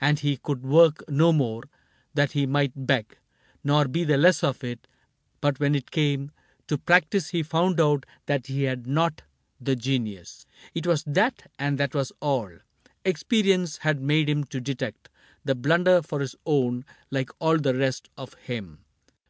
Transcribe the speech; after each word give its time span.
And 0.00 0.20
he 0.20 0.38
could 0.38 0.62
work 0.62 1.04
no 1.06 1.34
more, 1.34 1.64
that 2.14 2.32
he 2.32 2.46
might 2.46 2.86
beg 2.86 3.18
Nor 3.62 3.88
be 3.88 4.04
the 4.04 4.16
less 4.16 4.40
for 4.40 4.54
it; 4.62 4.88
but 5.42 5.60
when 5.60 5.74
it 5.74 5.90
came 5.90 6.30
To 6.68 6.78
practice 6.78 7.28
he 7.28 7.42
found 7.42 7.78
out 7.78 8.06
that 8.24 8.46
he 8.46 8.62
had 8.62 8.86
not 8.86 9.20
The 9.60 9.76
genius. 9.76 10.46
It 10.74 10.86
was 10.86 11.04
that, 11.04 11.52
and 11.58 11.76
that 11.76 11.94
was 11.94 12.10
all: 12.20 12.50
Experience 13.04 13.76
had 13.76 14.00
made 14.00 14.30
him 14.30 14.44
to 14.44 14.62
detect 14.62 15.10
The 15.44 15.54
blunder 15.54 16.00
for 16.00 16.20
his 16.20 16.36
own, 16.46 16.86
like 17.10 17.28
all 17.38 17.58
the 17.58 17.74
rest 17.74 18.08
Of 18.16 18.32
him. 18.32 18.78